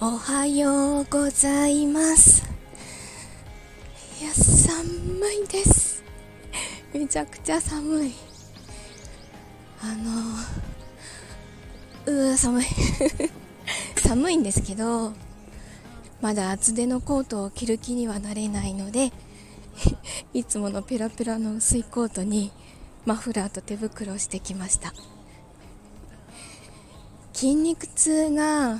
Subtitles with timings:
[0.00, 2.48] おはようございます。
[4.20, 4.84] いや寒
[5.44, 6.04] いです。
[6.94, 8.12] めちゃくちゃ寒い。
[9.82, 10.12] あの
[12.06, 12.66] うわ寒い。
[14.00, 15.14] 寒いんですけど
[16.20, 19.12] まだ厚手のコートを着る気にはなれないので
[20.32, 22.52] いつものペラペラの薄いコートに
[23.04, 24.94] マフラーと手袋をしてきました。
[27.32, 28.78] 筋肉痛が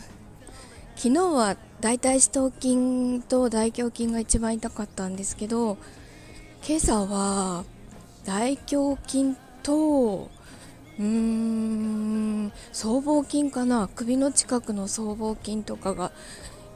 [0.98, 5.78] 昨日は大腿四頭筋と大胸筋が一番痛かったんですけど
[6.66, 7.64] 今朝は
[8.24, 10.28] 大胸筋と
[10.98, 13.88] うーん僧帽筋かな？
[13.94, 16.10] 首の近くの僧帽筋とかが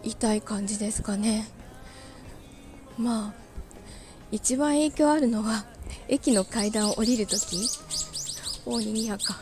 [0.04, 1.48] 痛い感じですかね。
[2.96, 3.32] まあ
[4.30, 5.64] 一番影響あるのは
[6.06, 7.56] 駅の階段を降りるとき
[8.66, 9.40] おにぎやか。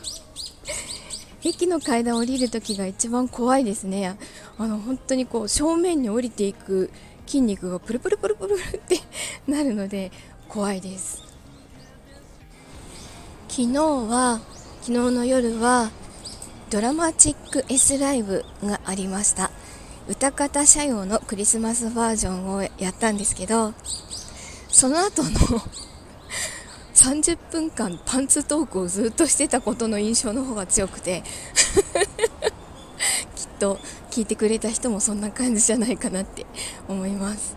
[1.43, 4.15] 駅の階段を降りるときが一番怖いですね。
[4.57, 6.91] あの本当にこう正面に降りていく
[7.25, 8.99] 筋肉がプルプルプルプルって
[9.47, 10.11] なるので
[10.47, 11.23] 怖いです。
[13.47, 14.39] 昨日は
[14.81, 15.91] 昨日の夜は
[16.69, 19.51] ドラマチック S ライブがありました。
[20.07, 23.73] 歌方社用のクリスマスバージョンをやったんですけど
[24.67, 25.29] その後の
[26.95, 31.23] 30分間パンツトークをずっとしてたことの印象の方が強くて
[33.35, 33.79] きっと
[34.11, 36.45] 聞いてくれた人もそんな感じじゃないかなって
[36.89, 37.55] 思います。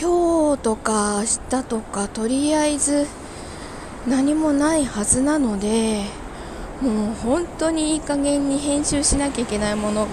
[0.00, 3.06] 今日とか明日とかとりあえず
[4.06, 6.04] 何もないはずなので
[6.80, 10.06] もう本当にいい加減に編集しなきゃいけないもの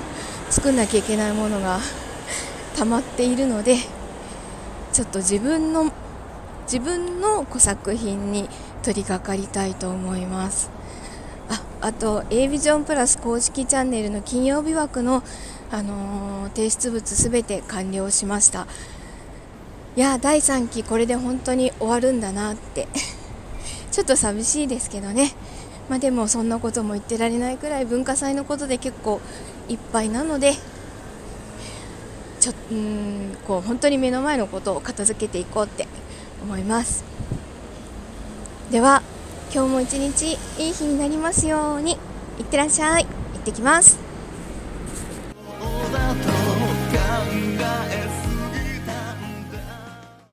[0.50, 1.80] 作んなきゃいけないものが
[2.78, 3.78] 溜まっているので
[4.92, 5.92] ちょっと自分の
[6.66, 8.50] 自分の小作品に
[8.82, 10.85] 取り掛かりたいと思います。
[11.86, 15.22] あと a ビジョンプラス公式チャンネルの金曜日枠の、
[15.70, 18.66] あのー、提出物すべて完了しました。
[19.96, 22.88] いや第3期これで本当に終わるんだなって。
[23.92, 25.34] ちょっと寂しいですけどね。
[25.88, 29.22] まあ、でもそんなことも言ってられないくらい文化祭のことで結構
[29.70, 30.56] いっぱいなので
[32.40, 35.88] ちょうんこう本当に目の前のことを片付けていこうって
[36.42, 37.04] 思います。
[38.72, 39.04] では
[39.56, 41.94] 今日も一日いい日になりますように。
[42.38, 43.06] いってらっしゃい。
[43.06, 43.98] 行ってきます。